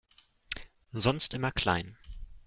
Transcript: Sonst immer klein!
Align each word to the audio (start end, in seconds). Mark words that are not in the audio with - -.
Sonst 0.93 1.35
immer 1.35 1.51
klein! 1.51 1.95